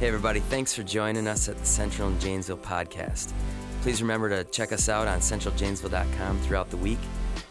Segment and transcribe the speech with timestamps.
[0.00, 3.34] Hey, everybody, thanks for joining us at the Central and Janesville podcast.
[3.82, 6.98] Please remember to check us out on centraljanesville.com throughout the week.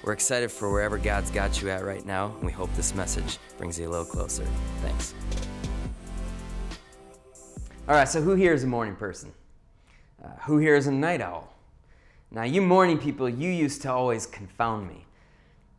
[0.02, 3.38] We're excited for wherever God's got you at right now, and we hope this message
[3.59, 4.47] brings you a little closer.
[4.81, 5.13] Thanks.
[7.88, 9.31] All right, so who here is a morning person?
[10.20, 11.54] Uh, who here is a night owl?
[12.31, 15.05] Now, you morning people, you used to always confound me.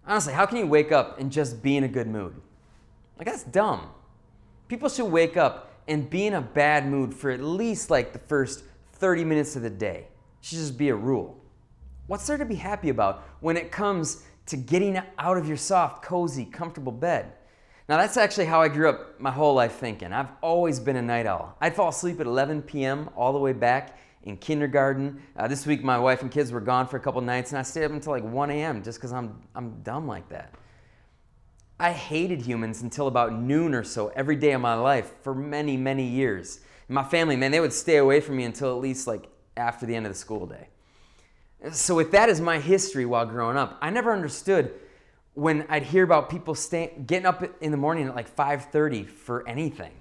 [0.07, 2.41] Honestly, how can you wake up and just be in a good mood?
[3.19, 3.89] Like, that's dumb.
[4.69, 8.19] People should wake up and be in a bad mood for at least like the
[8.19, 10.09] first 30 minutes of the day.
[10.41, 11.43] It should just be a rule.
[12.07, 16.03] What's there to be happy about when it comes to getting out of your soft,
[16.03, 17.33] cozy, comfortable bed?
[17.89, 20.13] Now, that's actually how I grew up my whole life thinking.
[20.13, 21.57] I've always been a night owl.
[21.61, 23.11] I'd fall asleep at 11 p.m.
[23.17, 25.21] all the way back in kindergarten.
[25.37, 27.63] Uh, this week, my wife and kids were gone for a couple nights, and I
[27.63, 28.83] stayed up until like 1 a.m.
[28.83, 30.55] just because I'm, I'm dumb like that.
[31.81, 35.79] I hated humans until about noon or so every day of my life for many,
[35.79, 36.61] many years.
[36.89, 39.97] my family, man, they would stay away from me until at least like after the
[39.97, 40.69] end of the school day.
[41.73, 44.75] So with that as my history while growing up, I never understood
[45.33, 49.49] when I'd hear about people stay, getting up in the morning at like 5:30 for
[49.49, 49.93] anything.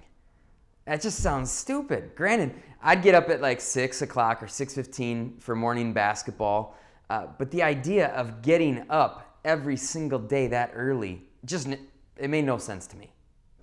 [0.84, 2.14] That just sounds stupid.
[2.14, 6.76] Granted, I'd get up at like six o'clock or 6:15 for morning basketball,
[7.10, 12.46] uh, but the idea of getting up every single day that early just it made
[12.46, 13.12] no sense to me.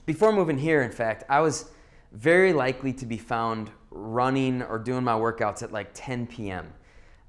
[0.07, 1.71] Before moving here, in fact, I was
[2.13, 6.73] very likely to be found running or doing my workouts at like 10 p.m.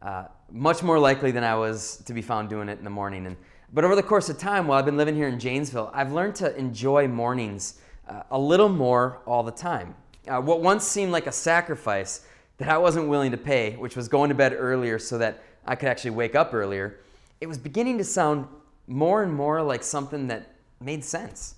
[0.02, 3.26] Uh, much more likely than I was to be found doing it in the morning.
[3.26, 3.36] And
[3.74, 6.36] but over the course of time, while I've been living here in Janesville, I've learned
[6.36, 9.96] to enjoy mornings uh, a little more all the time.
[10.28, 12.26] Uh, what once seemed like a sacrifice
[12.58, 15.76] that I wasn't willing to pay, which was going to bed earlier so that I
[15.76, 17.00] could actually wake up earlier,
[17.42, 18.48] it was beginning to sound
[18.88, 21.56] more and more like something that made sense.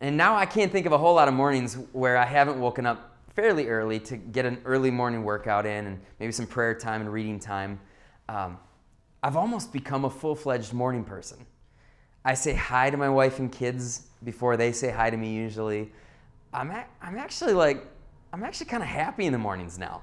[0.00, 2.84] And now I can't think of a whole lot of mornings where I haven't woken
[2.84, 7.00] up fairly early to get an early morning workout in and maybe some prayer time
[7.00, 7.80] and reading time.
[8.28, 8.58] Um,
[9.22, 11.46] I've almost become a full fledged morning person.
[12.24, 15.92] I say hi to my wife and kids before they say hi to me usually.
[16.52, 17.84] I'm, a- I'm actually like,
[18.32, 20.02] I'm actually kind of happy in the mornings now.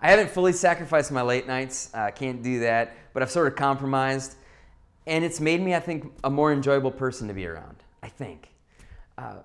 [0.00, 1.90] I haven't fully sacrificed my late nights.
[1.94, 4.36] I uh, can't do that, but I've sort of compromised
[5.10, 7.76] and it's made me, I think, a more enjoyable person to be around.
[8.02, 8.48] I think.
[9.18, 9.40] Uh,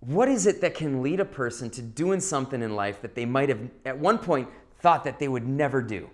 [0.00, 3.26] what is it that can lead a person to doing something in life that they
[3.26, 4.48] might have at one point
[4.80, 6.08] thought that they would never do?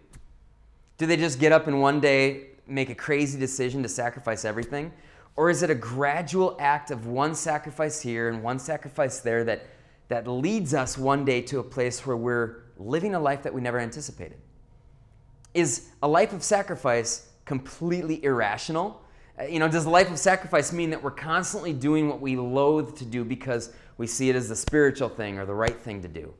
[0.98, 4.92] Do they just get up and one day make a crazy decision to sacrifice everything?
[5.36, 9.66] Or is it a gradual act of one sacrifice here and one sacrifice there that,
[10.08, 13.60] that leads us one day to a place where we're living a life that we
[13.60, 14.38] never anticipated?
[15.54, 19.02] Is a life of sacrifice completely irrational?
[19.40, 22.94] Uh, you know, does life of sacrifice mean that we're constantly doing what we loathe
[22.98, 26.08] to do because we see it as the spiritual thing or the right thing to
[26.08, 26.34] do?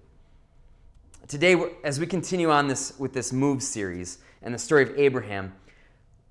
[1.28, 5.55] Today, as we continue on this with this Move series and the story of Abraham,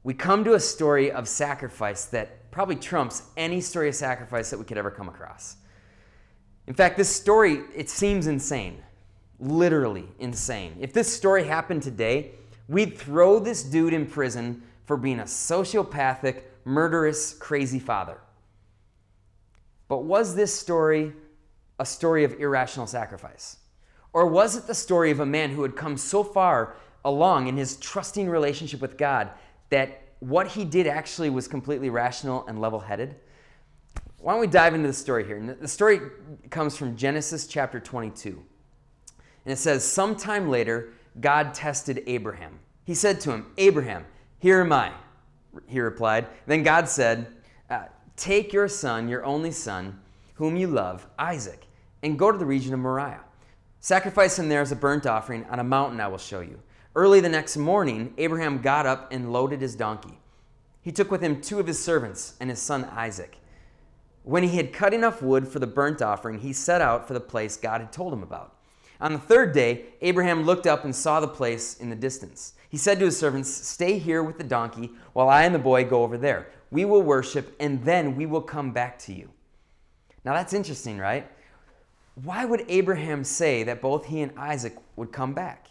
[0.03, 4.57] we come to a story of sacrifice that probably trumps any story of sacrifice that
[4.57, 5.57] we could ever come across.
[6.67, 8.81] In fact, this story, it seems insane,
[9.39, 10.77] literally insane.
[10.79, 12.31] If this story happened today,
[12.67, 18.17] We'd throw this dude in prison for being a sociopathic, murderous, crazy father.
[19.87, 21.13] But was this story
[21.79, 23.57] a story of irrational sacrifice?
[24.13, 27.57] Or was it the story of a man who had come so far along in
[27.57, 29.29] his trusting relationship with God
[29.69, 33.15] that what he did actually was completely rational and level headed?
[34.17, 35.37] Why don't we dive into the story here?
[35.37, 35.99] And the story
[36.49, 38.29] comes from Genesis chapter 22.
[38.29, 42.59] And it says, Sometime later, God tested Abraham.
[42.83, 44.05] He said to him, Abraham,
[44.39, 44.91] here am I.
[45.67, 46.27] He replied.
[46.45, 47.27] Then God said,
[47.69, 49.99] uh, Take your son, your only son,
[50.35, 51.65] whom you love, Isaac,
[52.03, 53.21] and go to the region of Moriah.
[53.79, 56.59] Sacrifice him there as a burnt offering on a mountain I will show you.
[56.95, 60.17] Early the next morning, Abraham got up and loaded his donkey.
[60.81, 63.37] He took with him two of his servants and his son Isaac.
[64.23, 67.19] When he had cut enough wood for the burnt offering, he set out for the
[67.19, 68.54] place God had told him about.
[69.01, 72.53] On the third day, Abraham looked up and saw the place in the distance.
[72.69, 75.85] He said to his servants, Stay here with the donkey while I and the boy
[75.85, 76.47] go over there.
[76.71, 79.29] We will worship, and then we will come back to you.
[80.23, 81.29] Now that's interesting, right?
[82.15, 85.67] Why would Abraham say that both he and Isaac would come back?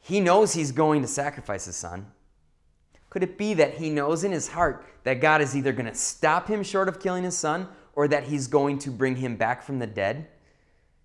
[0.00, 2.06] He knows he's going to sacrifice his son.
[3.10, 5.94] Could it be that he knows in his heart that God is either going to
[5.94, 9.62] stop him short of killing his son or that he's going to bring him back
[9.62, 10.28] from the dead?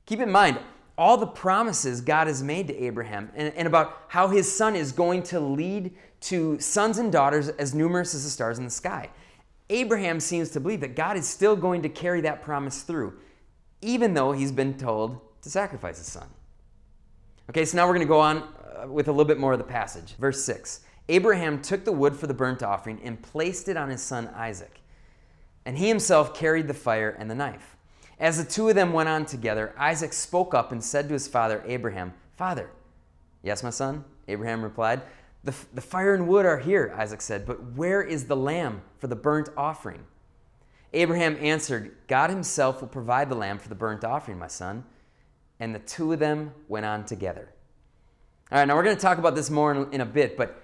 [0.06, 0.60] Keep in mind,
[0.98, 4.92] all the promises God has made to Abraham and, and, about how his son is
[4.92, 9.10] going to lead to sons and daughters as numerous as the stars in the sky.
[9.70, 13.14] Abraham seems to believe that God is still going to carry that promise through,
[13.82, 16.28] even though he's been told to sacrifice his son.
[17.50, 19.60] Okay, so now we're going to go on uh, with a little bit more of
[19.60, 20.16] the passage.
[20.18, 24.02] Verse 6 Abraham took the wood for the burnt offering and placed it on his
[24.02, 24.80] son Isaac.
[25.66, 27.75] And he himself carried the fire and the knife.
[28.20, 31.28] As the two of them went on together, Isaac spoke up and said to his
[31.28, 32.70] father Abraham, Father.
[33.44, 35.02] Yes, my son, Abraham replied.
[35.44, 39.08] The, the fire and wood are here, Isaac said, but where is the lamb for
[39.08, 40.04] the burnt offering?
[40.94, 44.86] Abraham answered, God himself will provide the lamb for the burnt offering, my son.
[45.60, 47.50] And the two of them went on together.
[48.52, 50.62] All right, now we're going to talk about this more in, in a bit, but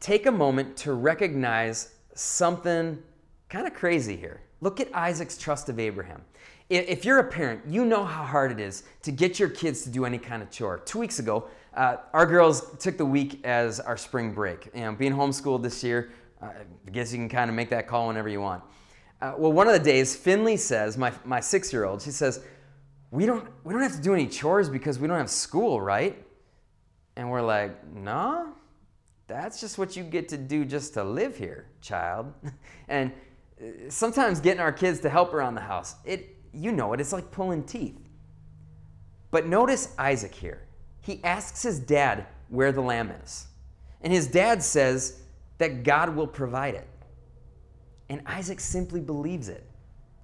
[0.00, 3.02] take a moment to recognize something
[3.48, 4.40] kind of crazy here.
[4.60, 6.22] Look at Isaac's trust of Abraham.
[6.70, 9.90] If you're a parent, you know how hard it is to get your kids to
[9.90, 10.78] do any kind of chore.
[10.78, 14.70] Two weeks ago, uh, our girls took the week as our spring break.
[14.72, 16.46] You know, being homeschooled this year, uh,
[16.86, 18.62] I guess you can kind of make that call whenever you want.
[19.20, 22.40] Uh, well, one of the days, Finley says, my, my six year old, she says,
[23.10, 26.24] we don't, we don't have to do any chores because we don't have school, right?
[27.16, 28.52] And we're like, no,
[29.26, 32.32] that's just what you get to do just to live here, child.
[32.88, 33.10] and
[33.60, 37.12] uh, sometimes getting our kids to help around the house, it, you know it, it's
[37.12, 37.98] like pulling teeth.
[39.30, 40.62] But notice Isaac here.
[41.02, 43.46] He asks his dad where the lamb is.
[44.02, 45.20] And his dad says
[45.58, 46.88] that God will provide it.
[48.08, 49.64] And Isaac simply believes it.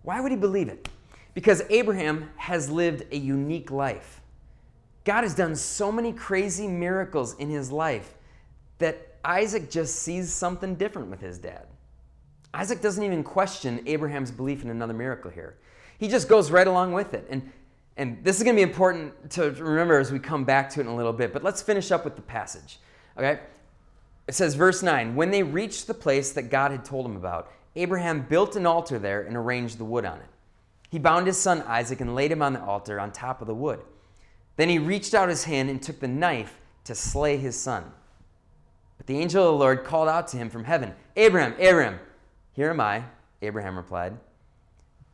[0.02, 0.88] Why would he believe it?
[1.34, 4.20] Because Abraham has lived a unique life.
[5.05, 8.14] God has done so many crazy miracles in his life
[8.78, 11.67] that Isaac just sees something different with his dad.
[12.55, 15.58] Isaac doesn't even question Abraham's belief in another miracle here.
[15.98, 17.26] He just goes right along with it.
[17.31, 17.50] And,
[17.96, 20.84] and this is going to be important to remember as we come back to it
[20.84, 21.32] in a little bit.
[21.32, 22.78] But let's finish up with the passage.
[23.16, 23.40] Okay?
[24.26, 27.50] It says, verse 9 When they reached the place that God had told him about,
[27.75, 30.28] Abraham built an altar there and arranged the wood on it.
[30.90, 33.54] He bound his son Isaac and laid him on the altar on top of the
[33.54, 33.81] wood.
[34.56, 37.84] Then he reached out his hand and took the knife to slay his son.
[38.96, 41.99] But the angel of the Lord called out to him from heaven, Abraham, Abraham.
[42.52, 43.04] Here am I,
[43.42, 44.16] Abraham replied.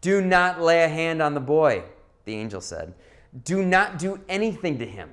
[0.03, 1.85] Do not lay a hand on the boy,
[2.27, 2.93] the angel said.
[3.45, 5.11] Do not do anything to him.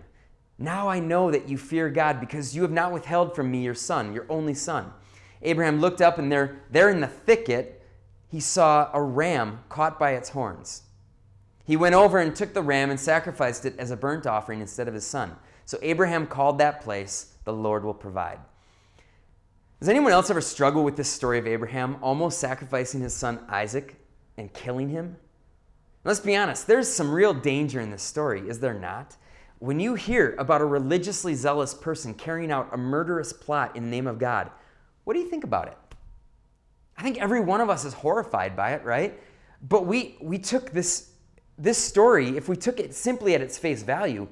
[0.57, 3.75] Now I know that you fear God because you have not withheld from me your
[3.75, 4.91] son, your only son.
[5.41, 7.85] Abraham looked up, and there, there in the thicket,
[8.27, 10.81] he saw a ram caught by its horns.
[11.63, 14.87] He went over and took the ram and sacrificed it as a burnt offering instead
[14.87, 15.35] of his son.
[15.65, 18.39] So Abraham called that place, The Lord Will Provide.
[19.79, 23.98] Does anyone else ever struggle with this story of Abraham almost sacrificing his son Isaac
[24.39, 25.17] and killing him?
[26.03, 29.17] Let's be honest, there's some real danger in this story, is there not?
[29.59, 33.89] When you hear about a religiously zealous person carrying out a murderous plot in the
[33.89, 34.49] name of God,
[35.03, 35.77] what do you think about it?
[36.97, 39.19] I think every one of us is horrified by it, right?
[39.67, 41.11] But we, we took this,
[41.57, 44.27] this story, if we took it simply at its face value,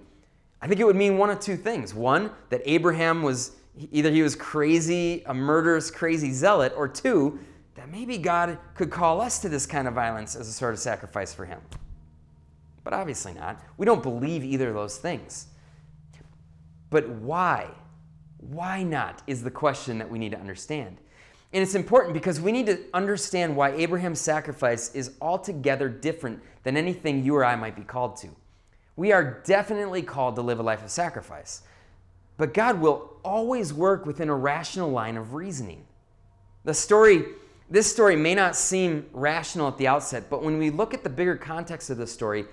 [0.62, 1.94] I think it would mean one of two things.
[1.94, 3.52] One, that Abraham was
[3.92, 7.40] either he was crazy, a murderous, crazy zealot, or two,
[7.92, 11.34] maybe God could call us to this kind of violence as a sort of sacrifice
[11.34, 11.60] for him.
[12.84, 13.62] But obviously not.
[13.78, 15.48] We don't believe either of those things.
[16.90, 17.70] But why?
[18.40, 20.98] Why not is the question that we need to understand.
[21.54, 26.76] And it's important because we need to understand why Abraham's sacrifice is altogether different than
[26.76, 28.30] anything you or I might be called to.
[28.96, 31.62] We are definitely called to live a life of sacrifice,
[32.36, 35.86] but God will always work within a rational line of reasoning.
[36.66, 37.26] The story
[37.70, 41.10] this story may not seem rational at the outset, but when we look at the
[41.10, 42.46] bigger context of the story,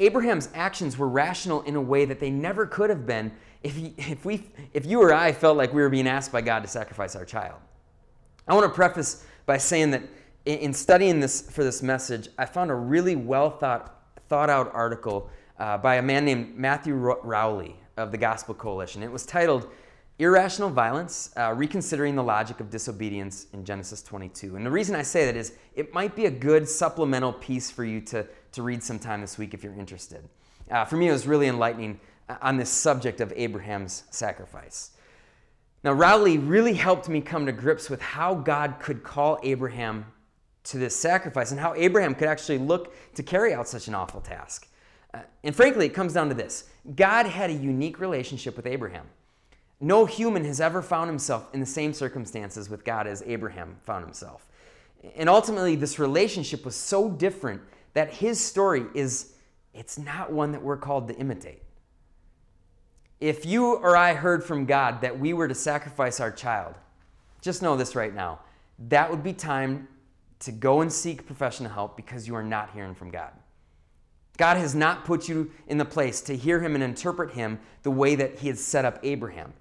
[0.00, 3.94] Abraham's actions were rational in a way that they never could have been if, he,
[3.98, 6.68] if, we, if you or I felt like we were being asked by God to
[6.68, 7.60] sacrifice our child.
[8.48, 10.02] I want to preface by saying that
[10.44, 15.30] in studying this for this message, I found a really well thought, thought out article
[15.58, 19.02] uh, by a man named Matthew Rowley of the Gospel Coalition.
[19.02, 19.68] It was titled
[20.22, 24.54] Irrational violence, uh, reconsidering the logic of disobedience in Genesis 22.
[24.54, 27.84] And the reason I say that is it might be a good supplemental piece for
[27.84, 30.28] you to, to read sometime this week if you're interested.
[30.70, 31.98] Uh, for me, it was really enlightening
[32.28, 34.92] uh, on this subject of Abraham's sacrifice.
[35.82, 40.06] Now, Rowley really helped me come to grips with how God could call Abraham
[40.64, 44.20] to this sacrifice and how Abraham could actually look to carry out such an awful
[44.20, 44.68] task.
[45.12, 49.08] Uh, and frankly, it comes down to this God had a unique relationship with Abraham.
[49.82, 54.04] No human has ever found himself in the same circumstances with God as Abraham found
[54.04, 54.46] himself.
[55.16, 57.60] And ultimately, this relationship was so different
[57.94, 59.32] that his story is,
[59.74, 61.62] it's not one that we're called to imitate.
[63.18, 66.76] If you or I heard from God that we were to sacrifice our child,
[67.40, 68.38] just know this right now.
[68.88, 69.88] That would be time
[70.40, 73.32] to go and seek professional help because you are not hearing from God.
[74.36, 77.90] God has not put you in the place to hear him and interpret him the
[77.90, 79.52] way that he had set up Abraham.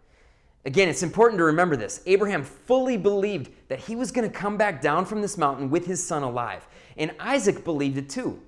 [0.65, 2.01] Again, it's important to remember this.
[2.05, 5.87] Abraham fully believed that he was going to come back down from this mountain with
[5.87, 6.67] his son alive.
[6.97, 8.39] And Isaac believed it too.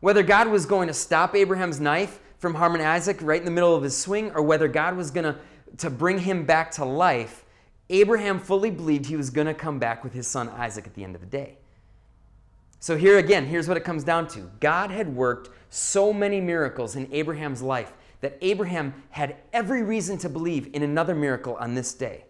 [0.00, 3.74] Whether God was going to stop Abraham's knife from harming Isaac right in the middle
[3.74, 5.36] of his swing, or whether God was going to,
[5.78, 7.44] to bring him back to life,
[7.90, 11.02] Abraham fully believed he was going to come back with his son Isaac at the
[11.02, 11.56] end of the day.
[12.80, 16.94] So, here again, here's what it comes down to God had worked so many miracles
[16.94, 21.94] in Abraham's life that Abraham had every reason to believe in another miracle on this
[21.94, 22.24] day.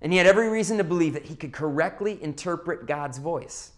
[0.00, 3.72] And he had every reason to believe that he could correctly interpret God's voice,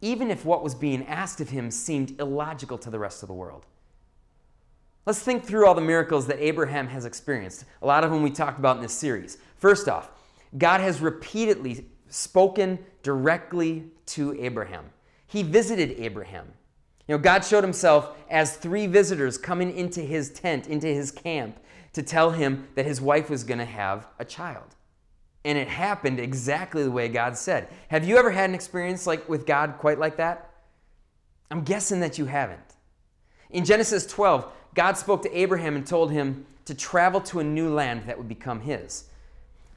[0.00, 3.34] even if what was being asked of him seemed illogical to the rest of the
[3.34, 3.66] world.
[5.04, 8.30] Let's think through all the miracles that Abraham has experienced, a lot of them we
[8.30, 9.36] talked about in this series.
[9.58, 10.10] First off,
[10.56, 14.84] God has repeatedly spoken directly to Abraham.
[15.26, 16.52] He visited Abraham.
[17.08, 21.58] You know, God showed himself as three visitors coming into his tent, into his camp,
[21.92, 24.76] to tell him that his wife was going to have a child.
[25.44, 27.68] And it happened exactly the way God said.
[27.88, 30.50] Have you ever had an experience like with God quite like that?
[31.50, 32.60] I'm guessing that you haven't.
[33.50, 37.68] In Genesis 12, God spoke to Abraham and told him to travel to a new
[37.68, 39.04] land that would become his.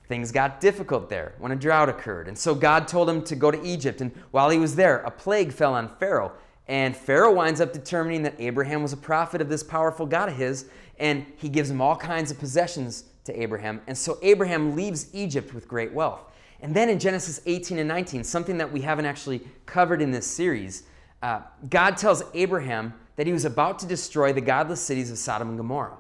[0.08, 2.28] Things got difficult there when a drought occurred.
[2.28, 4.02] And so God told him to go to Egypt.
[4.02, 6.32] And while he was there, a plague fell on Pharaoh.
[6.68, 10.36] And Pharaoh winds up determining that Abraham was a prophet of this powerful God of
[10.36, 10.66] his.
[10.98, 13.82] And he gives him all kinds of possessions to Abraham.
[13.88, 16.22] And so Abraham leaves Egypt with great wealth.
[16.62, 20.26] And then in Genesis 18 and 19, something that we haven't actually covered in this
[20.26, 20.84] series,
[21.22, 25.50] uh, God tells Abraham that he was about to destroy the godless cities of Sodom
[25.50, 25.98] and Gomorrah.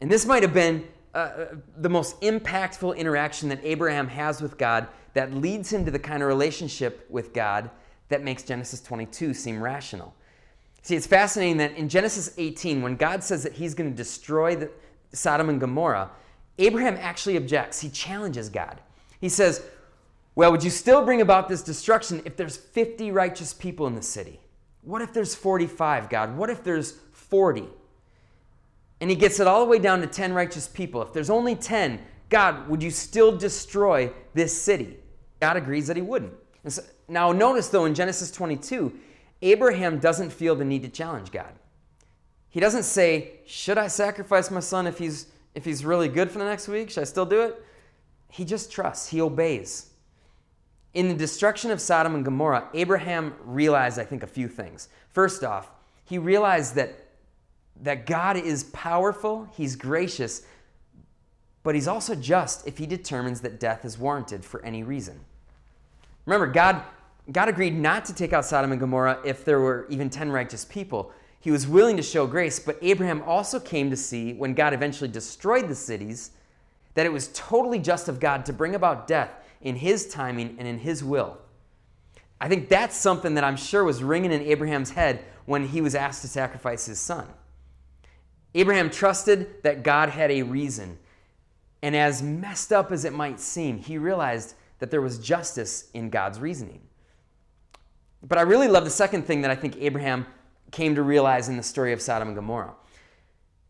[0.00, 4.56] And this might have been uh, uh, the most impactful interaction that Abraham has with
[4.56, 7.70] God that leads him to the kind of relationship with God
[8.10, 10.14] that makes Genesis 22 seem rational.
[10.82, 14.56] See, it's fascinating that in Genesis 18, when God says that he's going to destroy
[14.56, 14.70] the,
[15.12, 16.10] Sodom and Gomorrah,
[16.58, 17.80] Abraham actually objects.
[17.80, 18.80] He challenges God.
[19.20, 19.64] He says,
[20.34, 24.02] Well, would you still bring about this destruction if there's 50 righteous people in the
[24.02, 24.40] city?
[24.82, 26.36] What if there's 45, God?
[26.36, 27.64] What if there's 40?
[29.00, 31.02] And he gets it all the way down to 10 righteous people.
[31.02, 34.98] If there's only 10, God, would you still destroy this city?
[35.40, 36.32] God agrees that he wouldn't.
[36.68, 38.92] So, now, notice though, in Genesis 22,
[39.42, 41.52] Abraham doesn't feel the need to challenge God.
[42.50, 45.26] He doesn't say, Should I sacrifice my son if he's,
[45.56, 46.90] if he's really good for the next week?
[46.90, 47.64] Should I still do it?
[48.28, 49.90] He just trusts, he obeys.
[50.94, 54.88] In the destruction of Sodom and Gomorrah, Abraham realized, I think, a few things.
[55.12, 55.68] First off,
[56.04, 56.94] he realized that,
[57.82, 60.42] that God is powerful, he's gracious,
[61.64, 65.18] but he's also just if he determines that death is warranted for any reason.
[66.24, 66.82] Remember, God,
[67.32, 70.64] God agreed not to take out Sodom and Gomorrah if there were even 10 righteous
[70.64, 71.12] people.
[71.38, 75.08] He was willing to show grace, but Abraham also came to see, when God eventually
[75.08, 76.32] destroyed the cities,
[76.94, 79.30] that it was totally just of God to bring about death
[79.62, 81.38] in his timing and in his will.
[82.40, 85.94] I think that's something that I'm sure was ringing in Abraham's head when he was
[85.94, 87.26] asked to sacrifice his son.
[88.54, 90.98] Abraham trusted that God had a reason.
[91.82, 96.10] And as messed up as it might seem, he realized that there was justice in
[96.10, 96.80] God's reasoning.
[98.22, 100.26] But I really love the second thing that I think Abraham
[100.70, 102.74] came to realize in the story of Sodom and Gomorrah.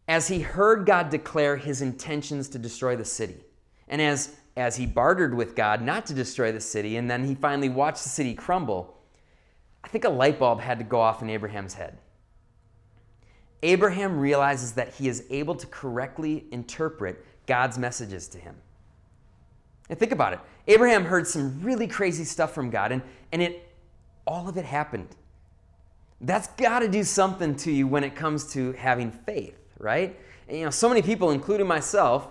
[0.08, 3.44] As he heard God declare his intentions to destroy the city,
[3.88, 7.34] and as as he bartered with God not to destroy the city, and then he
[7.34, 8.98] finally watched the city crumble,
[9.84, 11.98] I think a light bulb had to go off in Abraham's head.
[13.62, 18.56] Abraham realizes that he is able to correctly interpret God's messages to him.
[19.88, 20.40] And think about it.
[20.66, 23.02] Abraham heard some really crazy stuff from God, and,
[23.32, 23.69] and it
[24.30, 25.08] all of it happened.
[26.20, 30.16] That's got to do something to you when it comes to having faith, right?
[30.46, 32.28] And, you know, so many people, including myself,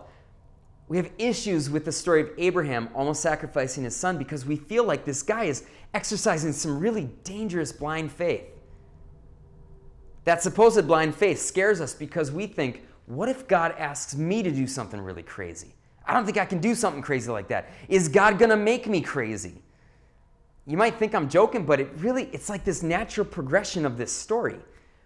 [0.88, 4.86] we have issues with the story of Abraham almost sacrificing his son because we feel
[4.86, 8.46] like this guy is exercising some really dangerous blind faith.
[10.24, 14.52] That supposed blind faith scares us because we think, what if God asks me to
[14.52, 15.76] do something really crazy?
[16.06, 17.70] I don't think I can do something crazy like that.
[17.90, 19.62] Is God going to make me crazy?
[20.70, 24.12] You might think I'm joking, but it really it's like this natural progression of this
[24.12, 24.60] story.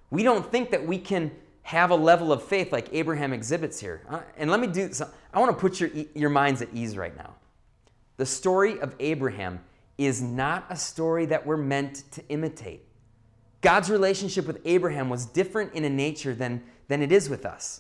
[0.09, 4.01] We don't think that we can have a level of faith like Abraham exhibits here.
[4.09, 6.97] Uh, and let me do some, I want to put your, your minds at ease
[6.97, 7.35] right now.
[8.17, 9.61] The story of Abraham
[9.97, 12.85] is not a story that we're meant to imitate.
[13.61, 17.79] God's relationship with Abraham was different in a nature than, than it is with us.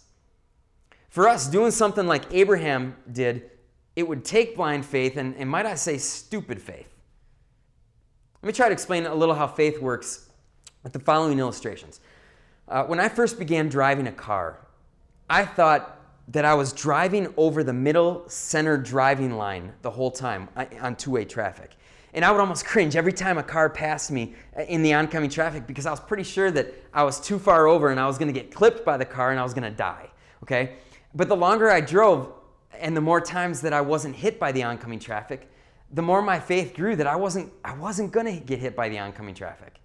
[1.09, 3.51] For us, doing something like Abraham did,
[3.97, 6.92] it would take blind faith and, and might I say, stupid faith.
[8.43, 10.27] Let me try to explain a little how faith works
[10.83, 12.01] with the following illustrations.
[12.67, 14.59] Uh, when I first began driving a car,
[15.29, 15.97] I thought
[16.27, 20.49] that I was driving over the middle center driving line the whole time
[20.81, 21.71] on two way traffic.
[22.13, 25.29] And I would almost cringe every time a car passed me uh, in the oncoming
[25.29, 28.17] traffic because I was pretty sure that I was too far over and I was
[28.17, 30.09] going to get clipped by the car and I was going to die.
[30.43, 30.73] Okay?
[31.15, 32.33] But the longer I drove
[32.77, 35.49] and the more times that I wasn't hit by the oncoming traffic,
[35.93, 38.89] the more my faith grew that I wasn't, I wasn't going to get hit by
[38.89, 39.75] the oncoming traffic.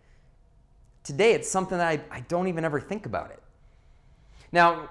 [1.04, 3.42] Today, it's something that I, I don't even ever think about it.
[4.50, 4.88] Now,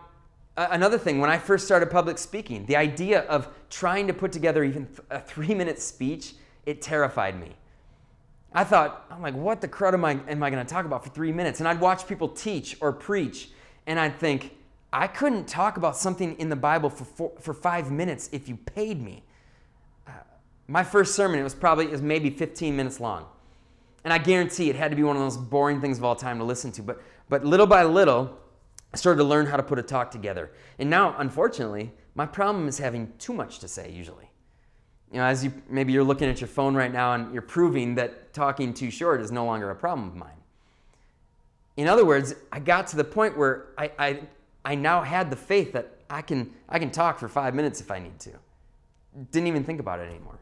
[0.55, 4.63] another thing, when I first started public speaking, the idea of trying to put together
[4.63, 7.55] even a three minute speech, it terrified me.
[8.53, 11.03] I thought, I'm like, what the crud am I, am I going to talk about
[11.03, 11.59] for three minutes?
[11.59, 13.49] And I'd watch people teach or preach,
[13.87, 14.55] and I'd think,
[14.93, 18.55] I couldn't talk about something in the Bible for, four, for five minutes if you
[18.55, 19.23] paid me.
[20.67, 23.25] My first sermon, it was probably, it was maybe 15 minutes long.
[24.03, 26.37] And I guarantee it had to be one of those boring things of all time
[26.39, 26.83] to listen to.
[26.83, 28.37] But, but little by little,
[28.93, 30.51] I started to learn how to put a talk together.
[30.79, 34.29] And now, unfortunately, my problem is having too much to say usually.
[35.11, 37.95] You know, as you maybe you're looking at your phone right now and you're proving
[37.95, 40.31] that talking too short is no longer a problem of mine.
[41.77, 44.19] In other words, I got to the point where I, I,
[44.65, 47.91] I now had the faith that I can, I can talk for five minutes if
[47.91, 48.31] I need to.
[49.31, 50.36] Didn't even think about it anymore.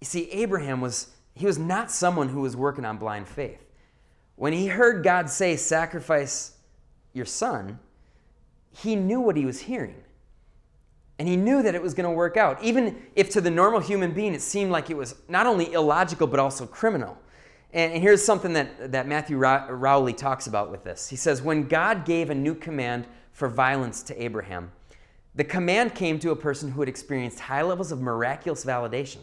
[0.00, 3.64] You see, Abraham was, he was not someone who was working on blind faith.
[4.36, 6.52] When he heard God say, sacrifice
[7.12, 7.78] your son,
[8.70, 9.96] he knew what he was hearing.
[11.18, 13.80] And he knew that it was going to work out, even if to the normal
[13.80, 17.18] human being it seemed like it was not only illogical but also criminal.
[17.72, 21.08] And here's something that, that Matthew Rowley talks about with this.
[21.08, 24.72] He says, When God gave a new command for violence to Abraham,
[25.34, 29.18] the command came to a person who had experienced high levels of miraculous validation.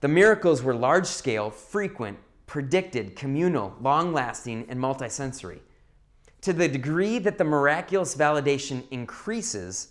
[0.00, 5.60] The miracles were large scale, frequent, predicted, communal, long lasting, and multisensory.
[6.40, 9.88] To the degree that the miraculous validation increases,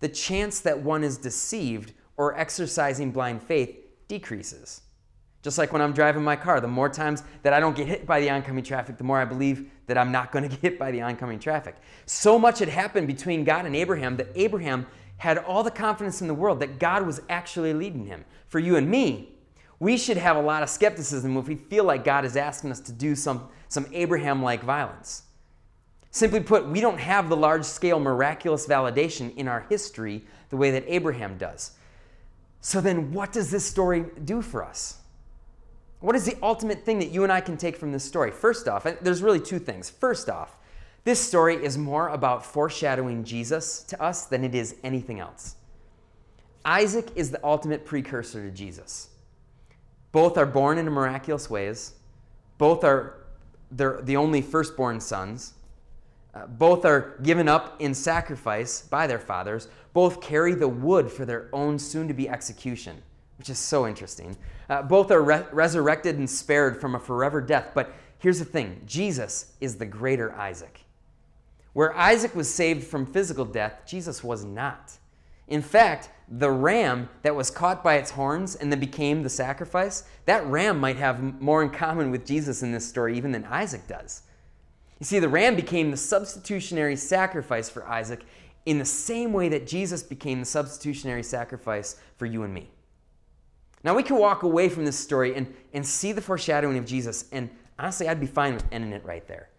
[0.00, 3.76] the chance that one is deceived or exercising blind faith
[4.08, 4.82] decreases.
[5.42, 8.04] Just like when I'm driving my car, the more times that I don't get hit
[8.04, 10.78] by the oncoming traffic, the more I believe that I'm not going to get hit
[10.78, 11.76] by the oncoming traffic.
[12.04, 16.26] So much had happened between God and Abraham that Abraham had all the confidence in
[16.26, 18.24] the world that God was actually leading him.
[18.48, 19.35] For you and me,
[19.78, 22.80] we should have a lot of skepticism if we feel like God is asking us
[22.80, 25.22] to do some, some Abraham like violence.
[26.10, 30.70] Simply put, we don't have the large scale miraculous validation in our history the way
[30.70, 31.72] that Abraham does.
[32.62, 34.98] So then, what does this story do for us?
[36.00, 38.30] What is the ultimate thing that you and I can take from this story?
[38.30, 39.90] First off, there's really two things.
[39.90, 40.56] First off,
[41.04, 45.56] this story is more about foreshadowing Jesus to us than it is anything else.
[46.64, 49.10] Isaac is the ultimate precursor to Jesus.
[50.16, 51.92] Both are born in miraculous ways,
[52.56, 53.26] both are
[53.70, 55.52] they're the only firstborn sons.
[56.34, 59.68] Uh, both are given up in sacrifice by their fathers.
[59.92, 63.02] Both carry the wood for their own soon to be execution,
[63.36, 64.34] which is so interesting.
[64.70, 67.72] Uh, both are re- resurrected and spared from a forever death.
[67.74, 70.80] But here's the thing Jesus is the greater Isaac.
[71.74, 74.96] Where Isaac was saved from physical death, Jesus was not.
[75.48, 80.04] In fact, the ram that was caught by its horns and then became the sacrifice,
[80.24, 83.86] that ram might have more in common with Jesus in this story even than Isaac
[83.86, 84.22] does.
[84.98, 88.24] You see, the ram became the substitutionary sacrifice for Isaac
[88.64, 92.70] in the same way that Jesus became the substitutionary sacrifice for you and me.
[93.84, 97.26] Now, we can walk away from this story and, and see the foreshadowing of Jesus,
[97.30, 99.50] and honestly, I'd be fine with ending it right there.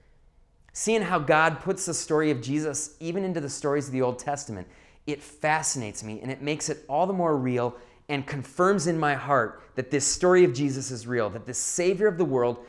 [0.74, 4.20] Seeing how God puts the story of Jesus even into the stories of the Old
[4.20, 4.68] Testament,
[5.08, 7.76] it fascinates me and it makes it all the more real
[8.10, 12.08] and confirms in my heart that this story of Jesus is real, that this Savior
[12.08, 12.66] of the world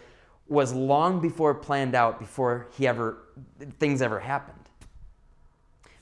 [0.48, 3.18] was long before planned out before he ever
[3.78, 4.56] things ever happened.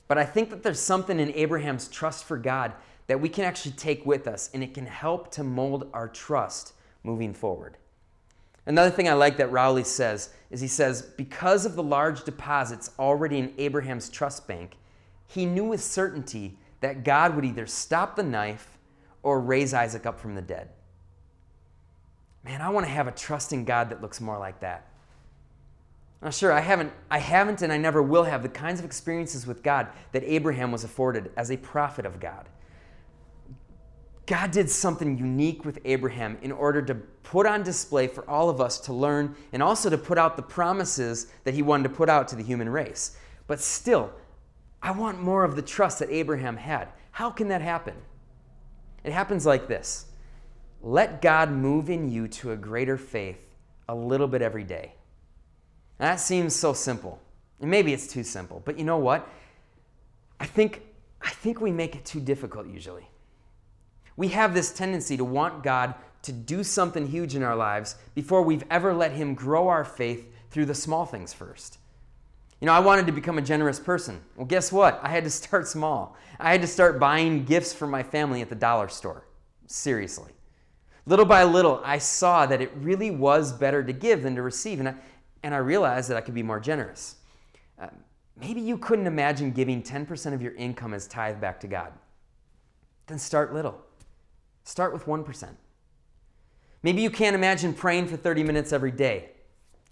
[0.09, 2.72] But I think that there's something in Abraham's trust for God
[3.09, 6.75] that we can actually take with us and it can help to mold our trust
[7.03, 7.77] moving forward.
[8.66, 12.90] Another thing I like that Rowley says is he says, because of the large deposits
[12.99, 14.77] already in Abraham's trust bank,
[15.27, 18.79] he knew with certainty that God would either stop the knife
[19.23, 20.69] or raise Isaac up from the dead.
[22.45, 24.89] Man, I want to have a trusting God that looks more like that.
[26.23, 29.47] Now, sure, I haven't, I haven't and I never will have the kinds of experiences
[29.47, 32.49] with God that Abraham was afforded as a prophet of God.
[34.27, 38.61] God did something unique with Abraham in order to put on display for all of
[38.61, 42.09] us to learn and also to put out the promises that he wanted to put
[42.09, 43.17] out to the human race.
[43.47, 44.12] But still,
[44.87, 46.87] I want more of the trust that Abraham had.
[47.11, 47.94] How can that happen?
[49.03, 50.07] It happens like this
[50.81, 53.40] let God move in you to a greater faith
[53.88, 54.94] a little bit every day.
[55.99, 57.20] That seems so simple.
[57.61, 59.29] And maybe it's too simple, but you know what?
[60.38, 60.83] I think,
[61.20, 63.09] I think we make it too difficult usually.
[64.16, 68.42] We have this tendency to want God to do something huge in our lives before
[68.42, 71.79] we've ever let Him grow our faith through the small things first.
[72.61, 74.23] You know, I wanted to become a generous person.
[74.35, 74.99] Well, guess what?
[75.03, 76.16] I had to start small.
[76.40, 79.27] I had to start buying gifts for my family at the dollar store.
[79.66, 80.33] Seriously.
[81.05, 84.81] Little by little, I saw that it really was better to give than to receive,
[84.81, 84.95] and I,
[85.42, 87.16] and I realized that I could be more generous.
[87.81, 87.88] Uh,
[88.37, 91.92] maybe you couldn't imagine giving 10% of your income as tithe back to God.
[93.07, 93.81] Then start little.
[94.64, 95.49] Start with 1%.
[96.83, 99.31] Maybe you can't imagine praying for 30 minutes every day.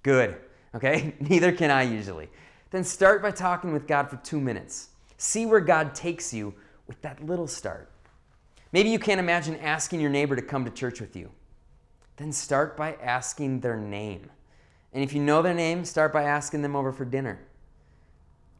[0.02, 0.36] Good,
[0.74, 1.14] okay?
[1.20, 2.28] Neither can I usually.
[2.74, 4.88] Then start by talking with God for two minutes.
[5.16, 6.54] See where God takes you
[6.88, 7.88] with that little start.
[8.72, 11.30] Maybe you can't imagine asking your neighbor to come to church with you.
[12.16, 14.28] Then start by asking their name.
[14.92, 17.38] And if you know their name, start by asking them over for dinner.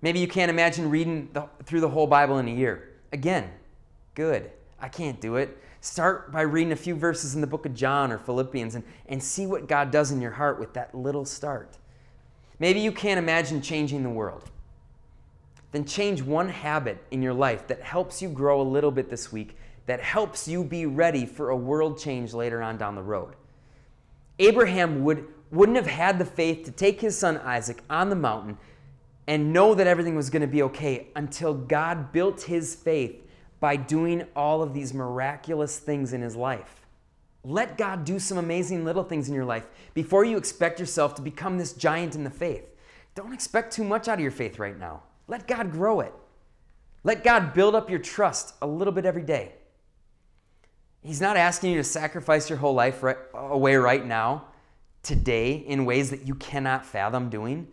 [0.00, 2.90] Maybe you can't imagine reading the, through the whole Bible in a year.
[3.12, 3.50] Again,
[4.14, 4.52] good.
[4.78, 5.58] I can't do it.
[5.80, 9.20] Start by reading a few verses in the book of John or Philippians and, and
[9.20, 11.78] see what God does in your heart with that little start.
[12.58, 14.50] Maybe you can't imagine changing the world.
[15.72, 19.32] Then change one habit in your life that helps you grow a little bit this
[19.32, 23.34] week, that helps you be ready for a world change later on down the road.
[24.38, 28.56] Abraham would, wouldn't have had the faith to take his son Isaac on the mountain
[29.26, 33.22] and know that everything was going to be okay until God built his faith
[33.60, 36.83] by doing all of these miraculous things in his life.
[37.44, 41.22] Let God do some amazing little things in your life before you expect yourself to
[41.22, 42.64] become this giant in the faith.
[43.14, 45.02] Don't expect too much out of your faith right now.
[45.28, 46.12] Let God grow it.
[47.04, 49.52] Let God build up your trust a little bit every day.
[51.02, 54.46] He's not asking you to sacrifice your whole life right, away right now,
[55.02, 57.68] today, in ways that you cannot fathom doing.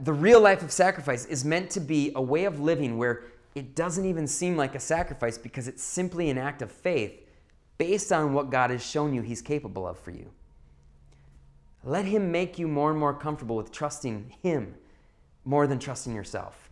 [0.00, 3.22] The real life of sacrifice is meant to be a way of living where
[3.54, 7.21] it doesn't even seem like a sacrifice because it's simply an act of faith
[7.82, 10.30] based on what God has shown you He's capable of for you.
[11.82, 14.76] Let Him make you more and more comfortable with trusting Him
[15.44, 16.70] more than trusting yourself.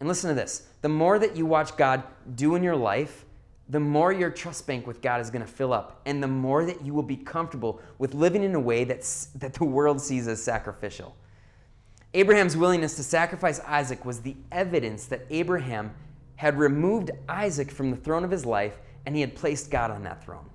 [0.00, 2.02] And listen to this the more that you watch God
[2.34, 3.24] do in your life,
[3.68, 6.64] the more your trust bank with God is going to fill up, and the more
[6.64, 10.26] that you will be comfortable with living in a way that's, that the world sees
[10.26, 11.14] as sacrificial.
[12.14, 15.94] Abraham's willingness to sacrifice Isaac was the evidence that Abraham
[16.34, 20.02] had removed Isaac from the throne of his life and he had placed God on
[20.04, 20.48] that throne.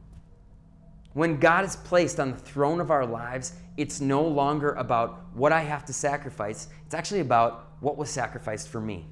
[1.14, 5.52] When God is placed on the throne of our lives, it's no longer about what
[5.52, 9.06] I have to sacrifice, it's actually about what was sacrificed for me.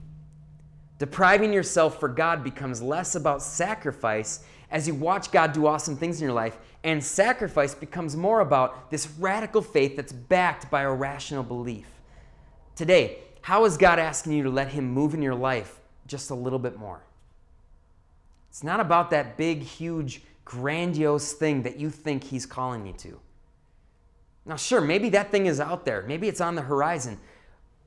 [0.98, 6.20] Depriving yourself for God becomes less about sacrifice as you watch God do awesome things
[6.20, 10.92] in your life, and sacrifice becomes more about this radical faith that's backed by a
[10.92, 11.88] rational belief.
[12.76, 16.36] Today, how is God asking you to let Him move in your life just a
[16.36, 17.02] little bit more?
[18.56, 23.20] It's not about that big, huge, grandiose thing that you think He's calling you to.
[24.46, 27.20] Now, sure, maybe that thing is out there, maybe it's on the horizon,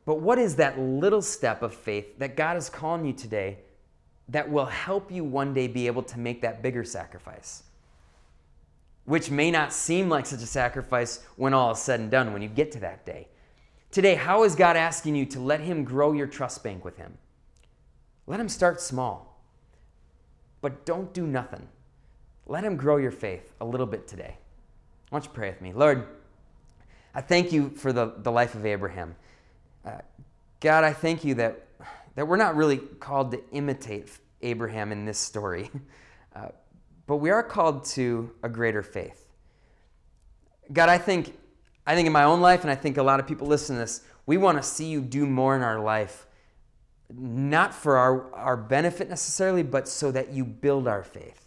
[0.04, 3.60] but what is that little step of faith that God is calling you today
[4.28, 7.62] that will help you one day be able to make that bigger sacrifice?
[9.06, 12.42] Which may not seem like such a sacrifice when all is said and done, when
[12.42, 13.28] you get to that day.
[13.90, 17.16] Today, how is God asking you to let Him grow your trust bank with Him?
[18.26, 19.37] Let Him start small.
[20.60, 21.68] But don't do nothing.
[22.46, 24.36] Let Him grow your faith a little bit today.
[25.10, 25.72] Why don't you pray with me?
[25.72, 26.06] Lord,
[27.14, 29.16] I thank you for the, the life of Abraham.
[29.84, 29.98] Uh,
[30.60, 31.66] God, I thank you that,
[32.14, 34.10] that we're not really called to imitate
[34.42, 35.70] Abraham in this story,
[36.36, 36.48] uh,
[37.06, 39.26] but we are called to a greater faith.
[40.72, 41.36] God, I think,
[41.86, 43.80] I think in my own life, and I think a lot of people listen to
[43.80, 46.26] this, we want to see you do more in our life
[47.12, 51.44] not for our, our benefit necessarily, but so that you build our faith.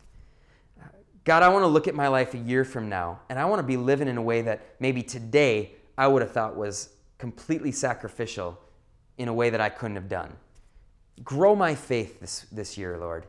[1.24, 3.60] God, I want to look at my life a year from now, and I want
[3.60, 7.72] to be living in a way that maybe today I would have thought was completely
[7.72, 8.60] sacrificial
[9.20, 10.36] in a way that I couldn't have done.
[11.24, 13.28] Grow my faith this, this year, Lord.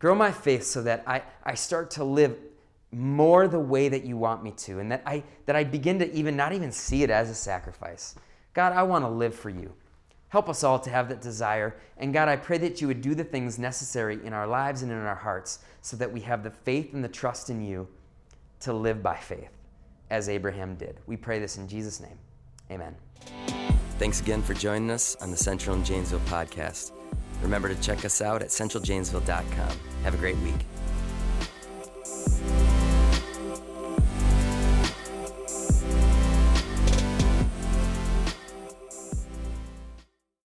[0.00, 2.36] Grow my faith so that I, I start to live
[2.90, 6.12] more the way that you want me to, and that I, that I begin to
[6.12, 8.16] even not even see it as a sacrifice.
[8.54, 9.72] God, I want to live for you.
[10.30, 11.76] Help us all to have that desire.
[11.98, 14.90] And God, I pray that you would do the things necessary in our lives and
[14.90, 17.88] in our hearts so that we have the faith and the trust in you
[18.60, 19.50] to live by faith
[20.08, 20.98] as Abraham did.
[21.06, 22.18] We pray this in Jesus' name.
[22.70, 22.94] Amen.
[23.98, 26.92] Thanks again for joining us on the Central and Janesville podcast.
[27.42, 29.76] Remember to check us out at centraljanesville.com.
[30.04, 30.79] Have a great week.